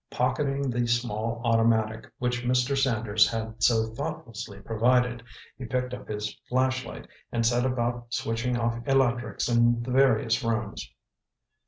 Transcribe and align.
Pocketing 0.09 0.71
the 0.71 0.87
small 0.87 1.43
automatic 1.45 2.11
which 2.17 2.41
Mr. 2.43 2.75
Sanders 2.75 3.29
had 3.29 3.61
so 3.61 3.93
thoughtlessly 3.93 4.59
provided, 4.59 5.21
he 5.59 5.65
picked 5.65 5.93
up 5.93 6.07
his 6.07 6.33
flashlight, 6.49 7.07
and 7.31 7.45
set 7.45 7.65
about 7.67 8.11
switching 8.11 8.57
off 8.57 8.79
electrics 8.87 9.47
in 9.47 9.83
the 9.83 9.91
various 9.91 10.43
rooms. 10.43 10.91